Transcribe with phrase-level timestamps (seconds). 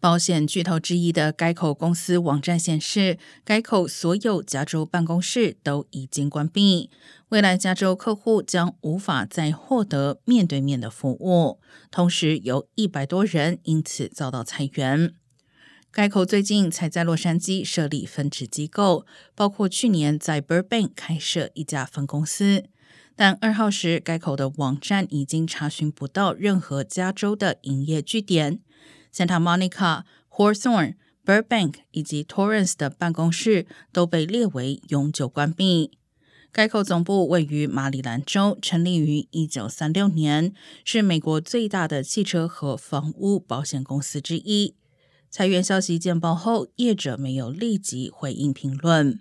[0.00, 6.88] 保险巨头之一的该口公司网站显示，该口所有加州办公室都已经关闭，
[7.30, 11.58] 未来加州客户将无法再获得面对面的服务。
[11.90, 15.14] 同时，有一百多人因此遭到裁员。
[15.90, 19.04] 该口最近才在洛杉矶设立分支机构，
[19.34, 22.66] 包括去年在 Burbank 开设一家分公司。
[23.16, 28.60] 但二号时，该口的网站已经查询不到任何加州的营业据点。
[29.12, 30.94] Santa Monica、Hawthorne、
[31.24, 35.98] Burbank 以及 Torrance 的办公室都被列为永久关闭。
[36.50, 44.74] 该口总部位于马里兰州，成立于一九三六年，是美国最大的汽车和房屋保险公司之一。
[45.30, 49.20] 裁员消息见报后，业者没有立即回应评论。